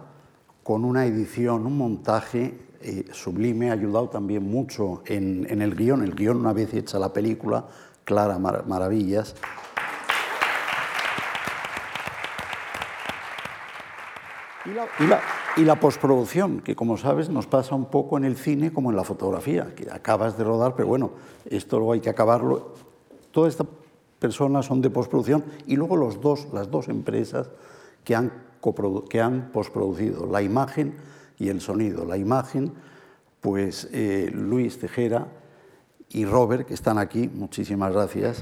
[0.63, 6.03] con una edición, un montaje eh, sublime, ha ayudado también mucho en, el guion.
[6.03, 7.65] El guion, una vez hecha la película,
[8.05, 9.35] Clara Maravillas.
[15.57, 18.97] Y la, postproducción, que como sabes nos pasa un poco en el cine como en
[18.97, 21.13] la fotografía, que acabas de rodar, pero bueno,
[21.47, 22.75] esto luego hay que acabarlo.
[23.31, 23.69] Todas estas
[24.19, 27.49] personas son de postproducción y luego los dos, las dos empresas
[28.07, 28.33] que han,
[29.11, 30.95] que han postproducido, la imagen
[31.39, 32.05] y el sonido.
[32.05, 32.73] La imagen,
[33.41, 35.27] pues eh, Luis Tejera
[36.11, 38.41] y Robert, que están aquí, muchísimas gracias.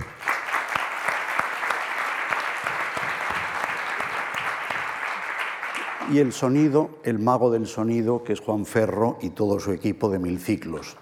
[6.12, 10.10] y el sonido, el mago del sonido, que es Juan Ferro y todo su equipo
[10.10, 10.98] de mil ciclos.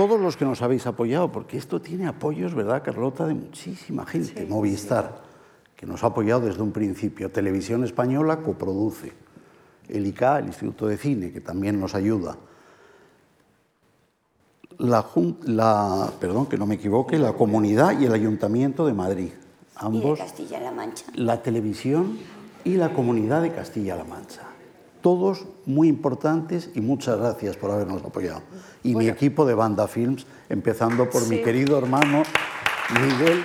[0.00, 3.26] Todos los que nos habéis apoyado, porque esto tiene apoyos, ¿verdad, Carlota?
[3.26, 4.46] De muchísima gente.
[4.46, 5.20] Movistar,
[5.76, 7.30] que nos ha apoyado desde un principio.
[7.30, 9.12] Televisión Española coproduce.
[9.90, 12.38] El ICA, el Instituto de Cine, que también nos ayuda.
[14.78, 15.04] La,
[15.42, 19.32] la, perdón, que no me equivoque, la Comunidad y el Ayuntamiento de Madrid.
[19.76, 20.18] Ambos.
[20.18, 21.04] Y de Castilla-La Mancha.
[21.14, 22.16] La televisión
[22.64, 24.44] y la Comunidad de Castilla-La Mancha.
[25.00, 28.42] Todos muy importantes y muchas gracias por habernos apoyado.
[28.82, 32.22] Y mi equipo de Banda Films, empezando por mi querido hermano
[33.00, 33.44] Miguel,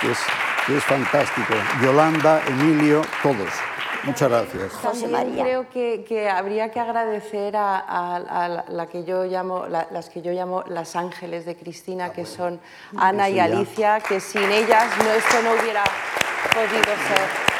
[0.00, 0.18] que es,
[0.66, 1.54] que es fantástico.
[1.82, 3.50] Yolanda, Emilio, todos.
[4.04, 4.72] Muchas gracias.
[4.82, 10.22] También creo que, que, habría que agradecer a, a, la que yo llamo, las que
[10.22, 12.60] yo llamo las ángeles de Cristina, ah, que son
[12.96, 15.84] Ana y Alicia, que sin ellas no, esto no hubiera
[16.54, 17.59] podido ser.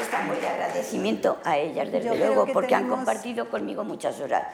[0.00, 4.44] Estamos de agradecimiendo a ellas, desde luego, porque han compartido conmigo muchas horas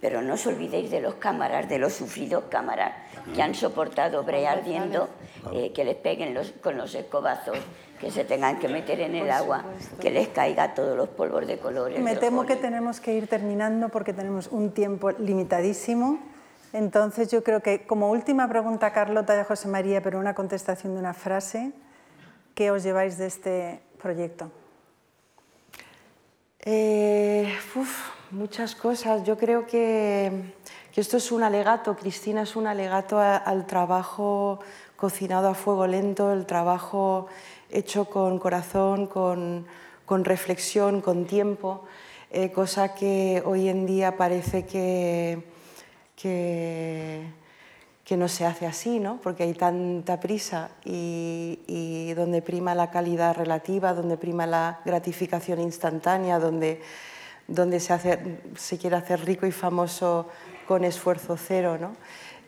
[0.00, 2.92] pero no os olvidéis de los cámaras, de los sufridos cámaras
[3.34, 5.08] que han soportado brear viendo
[5.52, 7.58] eh, que les peguen los, con los escobazos,
[8.00, 9.64] que se tengan que meter en el agua,
[10.00, 11.98] que les caiga todos los polvos de colores.
[12.00, 16.18] Me temo que tenemos que ir terminando porque tenemos un tiempo limitadísimo.
[16.72, 21.00] Entonces yo creo que como última pregunta, Carlota y José María, pero una contestación de
[21.00, 21.72] una frase,
[22.54, 24.50] ¿qué os lleváis de este proyecto?
[26.60, 27.52] Eh,
[28.30, 29.24] muchas cosas.
[29.24, 30.52] Yo creo que,
[30.94, 34.58] esto es un alegato, Cristina es un alegato al trabajo
[34.96, 37.28] cocinado a fuego lento, el trabajo
[37.70, 39.66] hecho con corazón, con,
[40.24, 41.84] reflexión, con tiempo,
[42.32, 45.44] eh, cosa que hoy en día parece que,
[46.16, 47.30] que,
[48.16, 49.20] no se hace así, ¿no?
[49.22, 56.38] porque hay tanta prisa y, donde prima la calidad relativa, donde prima la gratificación instantánea,
[56.38, 56.80] donde
[57.48, 60.28] donde se, quiere hacer rico y famoso
[60.68, 61.78] con esfuerzo cero.
[61.80, 61.96] ¿no?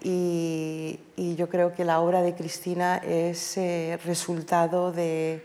[0.02, 1.00] Y,
[1.36, 5.44] yo creo que la obra de Cristina es eh, resultado de,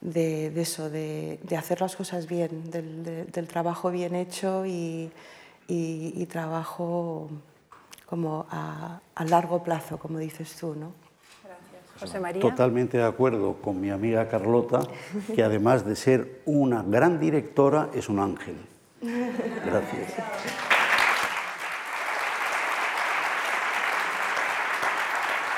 [0.00, 5.10] de, eso, de, hacer las cosas bien, del, trabajo bien hecho y,
[6.28, 7.28] trabajo
[8.06, 10.74] como a, a, largo plazo, como dices tú.
[10.74, 10.92] ¿no?
[11.98, 12.40] José María.
[12.40, 14.80] Totalmente de acuerdo con mi amiga Carlota,
[15.34, 18.56] que además de ser una gran directora, es un ángel.
[19.00, 20.14] Gracias.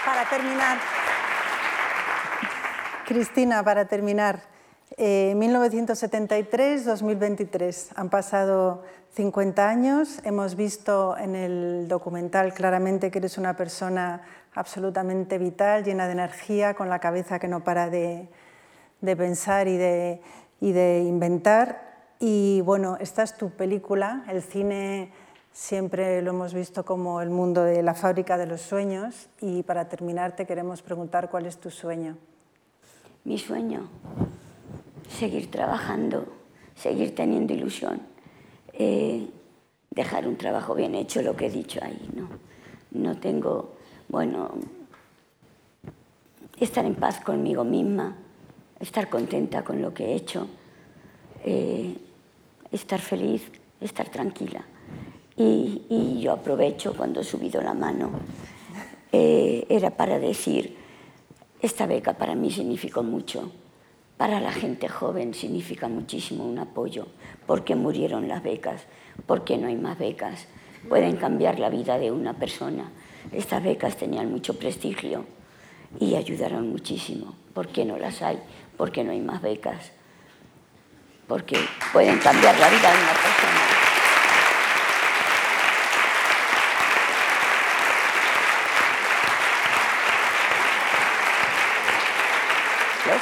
[0.05, 0.79] Para terminar,
[3.07, 4.41] Cristina, para terminar,
[4.97, 8.83] 1973-2023, han pasado
[9.15, 14.23] 50 años, hemos visto en el documental claramente que eres una persona
[14.55, 18.29] absolutamente vital, llena de energía, con la cabeza que no para de,
[19.01, 21.89] pensar y de, inventar.
[22.19, 25.13] Y bueno, esta es tu película, el cine
[25.53, 29.29] siempre lo hemos visto como el mundo de la fábrica de los sueños.
[29.41, 32.17] Y para terminar te queremos preguntar cuál es tu sueño.
[33.25, 33.89] Mi sueño,
[35.19, 36.27] seguir trabajando,
[36.77, 38.01] seguir teniendo ilusión,
[38.73, 39.29] eh,
[39.91, 42.09] dejar un trabajo bien hecho, lo que he dicho ahí.
[42.15, 42.29] No,
[42.93, 43.77] no tengo
[44.09, 44.51] bueno,
[46.59, 48.17] estar en paz conmigo misma,
[48.79, 50.47] estar contenta con lo que he hecho,
[51.45, 51.97] eh,
[52.71, 53.43] estar feliz,
[53.81, 54.65] estar tranquila.
[55.37, 58.11] Y, yo aprovecho cuando he subido la mano,
[59.13, 60.77] eh, era para decir,
[61.61, 63.53] esta beca para mí significó mucho,
[64.19, 67.07] para la gente joven significa muchísimo un apoyo,
[67.47, 68.83] porque murieron las becas,
[69.27, 70.49] porque no hay más becas,
[70.89, 72.91] pueden cambiar la vida de una persona.
[73.33, 75.25] Estas becas tenían mucho prestigio
[76.01, 77.35] y ayudaron muchísimo.
[77.55, 78.41] ¿Por qué no las hay?
[78.77, 79.93] ¿Por qué no hay más becas?
[81.29, 81.57] Porque
[81.93, 83.58] pueden cambiar la vida de una persona.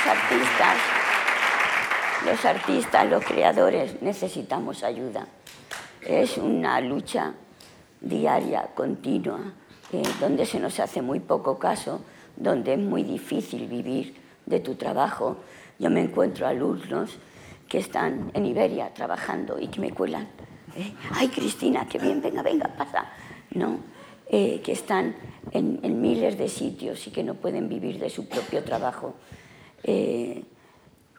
[0.06, 0.76] Los artistas,
[2.24, 5.26] los artistas, los creadores necesitamos ayuda.
[6.00, 7.34] Es una lucha
[8.00, 9.40] diaria, continua
[9.92, 12.02] eh, donde se nos hace muy poco caso,
[12.36, 14.14] donde es muy difícil vivir
[14.46, 15.38] de tu trabajo.
[15.80, 17.10] Yo me encuentro alumnos
[17.68, 20.28] que están en Iberia trabajando y que me cuelan.
[20.76, 23.06] Eh, Ay, Cristina, qué bien, venga, venga, pasa.
[23.54, 23.80] No,
[24.28, 25.16] eh, que están
[25.50, 29.16] en, en, miles de sitios y que no pueden vivir de su propio trabajo.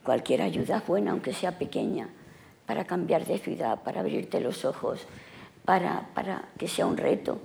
[0.03, 2.09] Cualquier ayuda es buena, aunque sea pequeña,
[2.65, 5.05] para cambiar de ciudad, para abrirte los ojos,
[5.65, 7.39] para, para que sea un reto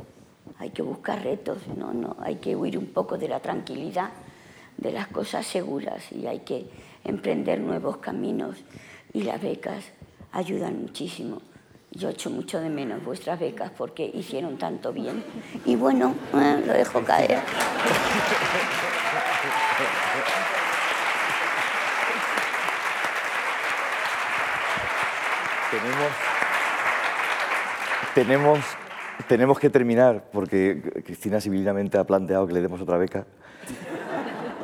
[0.58, 1.92] hay que buscar retos, ¿no?
[1.92, 4.10] No, hay que huir un poco de la tranquilidad,
[4.76, 6.66] de las cosas seguras y hay que
[7.04, 8.58] emprender nuevos caminos
[9.12, 9.84] y las becas
[10.32, 11.42] ayudan muchísimo.
[11.90, 15.22] Yo echo mucho de menos vuestras becas porque hicieron tanto bien.
[15.66, 17.40] Y bueno, eh, lo dejo caer.
[25.72, 26.12] Tenemos,
[28.14, 28.58] tenemos,
[29.26, 33.24] tenemos que terminar porque Cristina civilmente ha planteado que le demos otra beca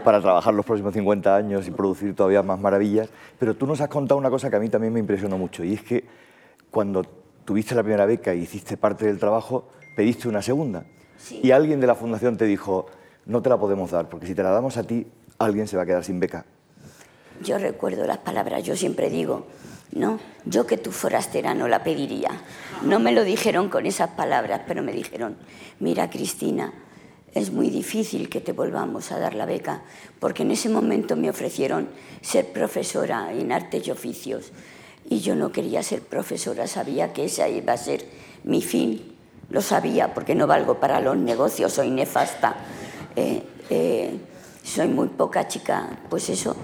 [0.05, 3.09] para trabajar los próximos 50 años y producir todavía más maravillas.
[3.39, 5.73] Pero tú nos has contado una cosa que a mí también me impresionó mucho y
[5.73, 6.05] es que
[6.71, 7.03] cuando
[7.47, 10.85] tuviste la primera beca y hiciste parte del trabajo, pediste una segunda.
[11.31, 12.85] Y alguien de la fundación te dijo,
[13.25, 15.07] no te la podemos dar, porque si te la damos a ti,
[15.39, 16.45] alguien se va a quedar sin beca.
[17.43, 19.47] Yo recuerdo las palabras, yo siempre digo,
[19.93, 22.31] no, yo que tu forastera no la pediría.
[22.83, 25.37] No me lo dijeron con esas palabras, pero me dijeron,
[25.81, 26.73] mira Cristina,
[27.35, 29.83] es muy difícil que te volvamos a dar la beca,
[30.19, 31.89] porque en ese momento me ofrecieron
[32.21, 34.53] ser profesora en artes y oficios
[35.09, 38.05] y yo no quería ser profesora, sabía que esa iba a ser
[38.45, 39.15] mi fin,
[39.51, 42.57] lo sabía porque no valgo para los negocios, soy nefasta,
[43.17, 44.19] eh, eh,
[44.63, 46.55] soy muy poca chica, pues eso,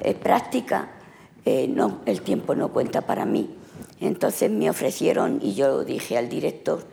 [0.00, 0.88] eh, práctica,
[1.44, 3.50] no, el tiempo no cuenta para mí.
[4.00, 6.84] Entonces me ofrecieron y yo dije al director,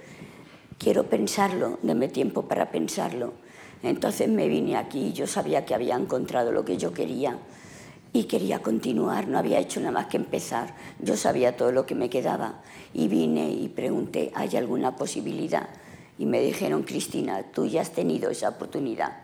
[0.77, 3.33] quiero pensarlo, deme tiempo para pensarlo.
[3.83, 7.37] Entonces me vine aquí y yo sabía que había encontrado lo que yo quería
[8.11, 11.95] y quería continuar, no había hecho nada más que empezar, yo sabía todo lo que
[11.95, 12.61] me quedaba
[12.93, 15.69] y vine y pregunté, ¿hay alguna posibilidad?
[16.17, 19.21] Y me dijeron, Cristina, tú ya has tenido esa oportunidad,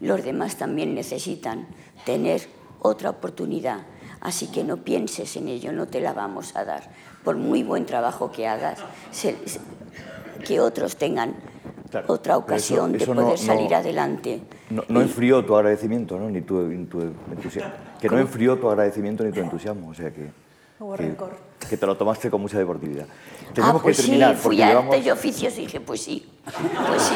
[0.00, 1.66] los demás también necesitan
[2.06, 2.42] tener
[2.80, 3.86] otra oportunidad,
[4.22, 6.82] así que no pienses en ello, no te la vamos a dar,
[7.24, 8.78] por muy buen trabajo que hagas,
[10.44, 11.34] que otros tengan
[12.06, 14.40] otra ocasión de poder salir adelante.
[14.70, 16.30] No, enfrió tu agradecimiento, ¿no?
[16.30, 17.72] ni tu, entusiasmo.
[18.00, 19.90] Que no enfrió tu agradecimiento ni tu entusiasmo.
[19.90, 20.30] O sea que,
[21.68, 23.06] que, te lo tomaste con mucha deportividad.
[23.52, 24.34] Tenemos ah, pues que terminar.
[24.36, 26.26] Sí, fui a arte y oficios y dije, pues sí,
[26.88, 27.14] pues sí.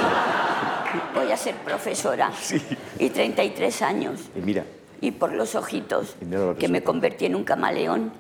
[1.15, 2.31] Voy a ser profesora.
[2.39, 2.61] Sí.
[2.99, 4.21] Y 33 años.
[4.37, 4.65] Y mira.
[5.01, 6.17] Y por los ojitos,
[6.59, 8.13] que me convertí en un camaleón.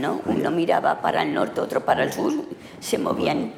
[0.00, 0.20] ¿no?
[0.26, 2.32] Uno miraba para el norte, otro para el sur,
[2.80, 3.52] se movían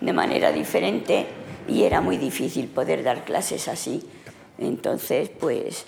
[0.00, 1.26] de manera diferente
[1.68, 4.02] y era muy difícil poder dar clases así.
[4.58, 5.84] Entonces, pues,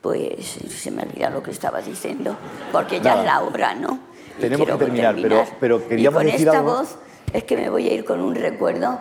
[0.00, 2.36] pues se me olvidó lo que estaba diciendo,
[2.72, 3.98] porque ya es la hora, ¿no?
[4.38, 6.96] Tenemos que terminar, pero, pero queríamos y con decir esta voz
[7.32, 8.98] es que me voy a ir con un recuerdo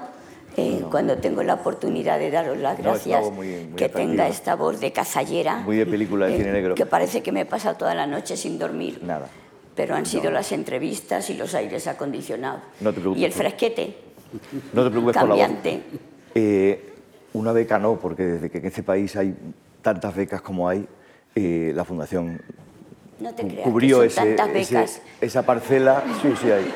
[0.58, 3.26] eh, cuando tengo la oportunidad de daros las gracias,
[3.76, 5.58] que tenga esta voz de cazallera.
[5.58, 6.76] Muy de película de cine negro.
[6.76, 9.00] Que parece que me he pasado toda la noche sin dormir.
[9.04, 9.28] Nada.
[9.76, 12.62] Pero han sido las entrevistas y los aires acondicionados.
[12.82, 13.22] No te preocupes.
[13.22, 13.98] Y el fresquete.
[14.74, 15.72] No te preocupes cambiante.
[15.72, 16.02] por la voz.
[16.36, 16.94] Eh,
[17.34, 19.36] una beca no, porque desde que en este país hay
[19.82, 20.86] tantas becas como hay,
[21.36, 22.42] eh, la Fundación
[23.64, 24.36] cubrió ese,
[25.22, 26.04] esa parcela.
[26.22, 26.74] Sí, sí hay.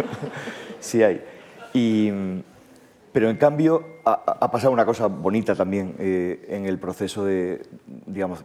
[0.80, 1.22] sí hay.
[1.72, 2.10] Y,
[3.12, 7.62] pero en cambio ha, pasado una cosa bonita también eh, en el proceso de,
[8.06, 8.44] digamos,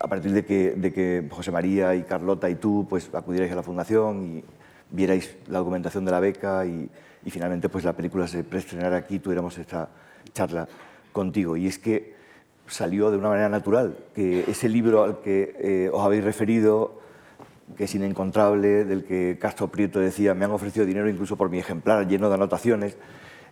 [0.00, 3.56] a partir de que, de que, José María y Carlota y tú pues acudierais a
[3.56, 4.44] la Fundación y
[4.90, 6.88] vierais la documentación de la beca y,
[7.24, 9.88] y finalmente pues la película se preestrenara aquí, tuviéramos esta
[10.32, 10.68] charla
[11.12, 11.56] contigo.
[11.56, 12.14] Y es que
[12.68, 17.00] salió de una manera natural, que ese libro al que eh, os habéis referido,
[17.76, 21.58] que es inencontrable, del que Castro Prieto decía, me han ofrecido dinero incluso por mi
[21.58, 22.96] ejemplar lleno de anotaciones,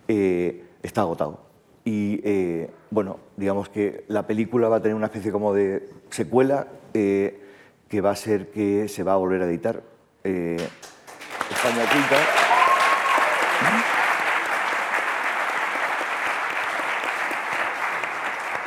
[0.07, 1.39] eh, está agotado.
[1.83, 6.67] Y eh, bueno, digamos que la película va a tener una especie como de secuela
[6.93, 9.83] que va a ser que se va a volver a editar.
[10.23, 11.83] España.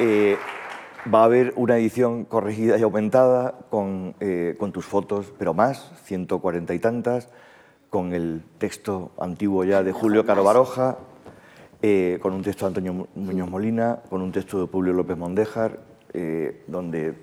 [0.00, 0.38] Eh,
[1.12, 5.90] va a haber una edición corregida y aumentada con, eh, con, tus fotos, pero más,
[6.04, 7.28] 140 y tantas,
[7.90, 10.98] con el texto antiguo ya de Julio Caro Baroja,
[11.82, 15.78] eh, con un texto de Antonio Muñoz Molina, con un texto de Publio López Mondéjar,
[16.66, 17.14] donde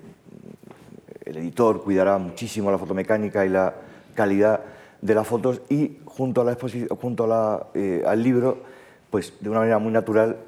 [1.24, 3.74] el editor cuidará muchísimo la fotomecánica y la
[4.14, 4.62] calidad
[5.02, 6.56] de las fotos y junto, a la
[6.98, 7.66] junto la,
[8.06, 8.62] al libro,
[9.10, 10.38] pues de una manera muy natural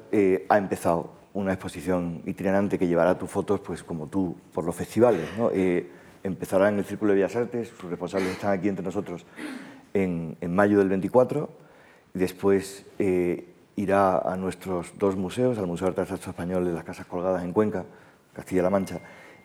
[0.47, 5.27] ha empezado una exposición itinerante que llevará tus fotos, pues como tú, por los festivales.
[5.53, 5.89] Eh,
[6.23, 9.25] empezará en el Círculo de Bellas Artes, sus responsables están aquí entre nosotros
[9.93, 11.49] en, en mayo del 24,
[12.13, 13.45] y después eh,
[13.79, 17.53] irá a nuestros dos museos, al Museo de Arte Español de las Casas Colgadas en
[17.53, 17.85] Cuenca,
[18.33, 18.99] Castilla-La Mancha,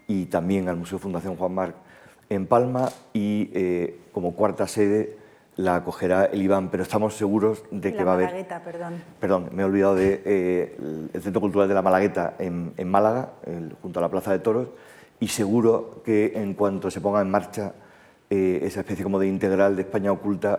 [0.09, 1.77] y también al Museo Fundación Juan Marc
[2.29, 5.19] en Palma, y eh, como cuarta sede
[5.57, 8.49] la acogerá el Iván, pero estamos seguros de que va a haber...
[8.65, 8.95] perdón.
[9.21, 13.35] Perdón, me he olvidado del de, eh, Centro Cultural de la Malagueta en, Málaga,
[13.83, 14.69] junto a la Plaza de Toros,
[15.21, 17.73] y seguro que en cuanto se ponga en marcha
[18.31, 20.59] eh, esa especie como de integral de España oculta,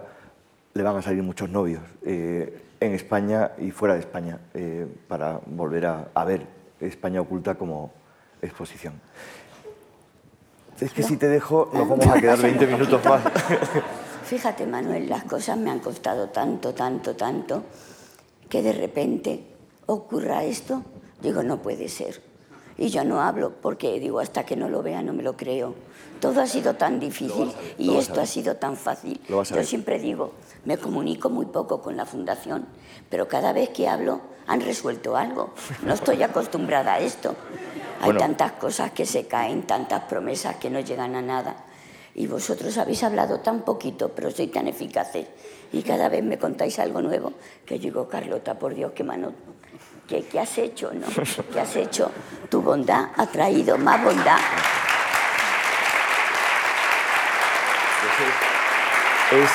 [0.74, 5.40] le van a salir muchos novios eh, en España y fuera de España eh, para
[5.46, 6.46] volver a, a ver
[6.80, 7.92] España oculta como
[8.42, 9.00] exposición.
[10.80, 13.22] Es que si te dejo, nos vamos a quedar 20 minutos más.
[14.26, 17.64] Fíjate, Manuel, las cosas me han costado tanto, tanto, tanto,
[18.50, 19.44] que de repente
[19.86, 20.84] ocurra esto.
[21.22, 22.22] Digo, no puede ser.
[22.78, 25.76] Y yo no hablo porque digo, hasta que no lo vea no me lo creo.
[26.20, 29.20] Todo ha sido tan difícil y esto ha sido tan fácil.
[29.30, 30.32] Yo siempre digo,
[30.66, 32.66] me comunico muy poco con la fundación,
[33.10, 35.54] pero cada vez que hablo han resuelto algo.
[35.86, 37.36] No estoy acostumbrada a esto.
[38.02, 38.20] Hay Bueno.
[38.20, 41.64] tantas cosas que se caen, tantas promesas que no llegan a nada.
[42.14, 45.28] Y vosotros habéis hablado tan poquito, pero sois tan eficaces.
[45.74, 47.34] Y cada vez me contáis algo nuevo
[47.66, 49.34] que digo, Carlota, por Dios, qué mano,
[50.08, 50.92] ¿qué, qué has hecho?
[50.94, 51.06] ¿no?
[51.54, 52.12] ¿Qué has hecho?
[52.50, 54.38] Tu bondad ha traído más bondad.
[59.32, 59.50] Es,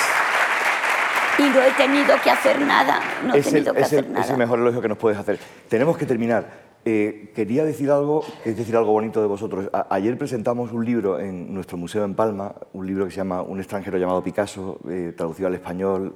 [1.38, 3.00] Y no he tenido que hacer nada.
[3.24, 4.32] No he es el, tenido que es el- hacer es nada.
[4.32, 5.38] el mejor elogio que nos puedes hacer.
[5.68, 6.70] Tenemos que terminar.
[6.84, 9.68] Eh, quería decir algo, es decir algo bonito de vosotros.
[9.72, 13.42] A- ayer presentamos un libro en nuestro museo en Palma, un libro que se llama
[13.42, 16.14] Un extranjero llamado Picasso, eh, traducido al español,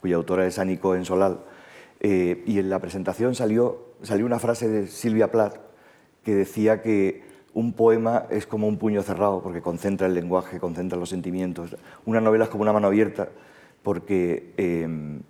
[0.00, 1.38] cuya autora es Annie Cohen Solal.
[2.00, 5.56] Eh, y en la presentación salió, salió una frase de Silvia Plath
[6.24, 7.22] que decía que
[7.52, 11.76] un poema es como un puño cerrado porque concentra el lenguaje, concentra los sentimientos.
[12.06, 13.28] Una novela es como una mano abierta
[13.82, 15.20] porque eh,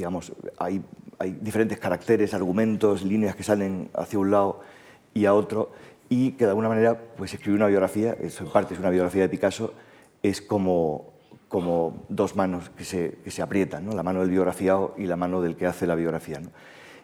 [0.00, 0.82] digamos, hay,
[1.18, 4.60] hay diferentes caracteres, argumentos, líneas que salen hacia un lado
[5.12, 5.72] y a otro,
[6.08, 9.22] y que de alguna manera, pues escribir una biografía, eso en parte es una biografía
[9.22, 9.74] de Picasso,
[10.22, 11.12] es como,
[11.50, 13.92] como dos manos que se, que se aprietan, ¿no?
[13.92, 16.38] la mano del biografiado y la mano del que hace la biografía.
[16.38, 16.50] ¿no?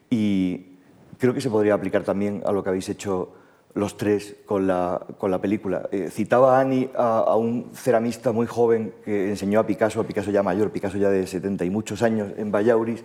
[0.09, 0.79] Y
[1.19, 3.33] creo que se podría aplicar también a lo que habéis hecho
[3.75, 5.89] los tres con la, con la película.
[5.91, 10.05] Eh, citaba a Ani a, a un ceramista muy joven que enseñó a Picasso, a
[10.05, 13.03] Picasso ya mayor, Picasso ya de 70 y muchos años en Vallauris,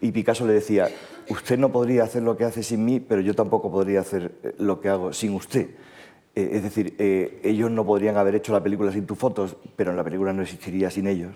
[0.00, 0.88] y Picasso le decía,
[1.28, 4.54] usted no podría hacer lo que hace sin mí, pero yo tampoco podría hacer eh,
[4.58, 5.70] lo que hago sin usted.
[6.34, 9.92] Eh, es decir, eh, ellos no podrían haber hecho la película sin tus fotos, pero
[9.92, 11.34] la película no existiría sin ellos.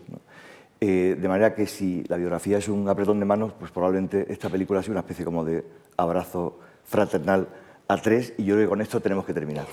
[0.80, 4.48] Eh, de manera que si la biografía es un apretón de manos, pues probablemente esta
[4.48, 5.64] película ha sido una especie como de
[5.96, 7.46] abrazo fraternal
[7.86, 9.66] a tres y yo creo que con esto tenemos que terminar.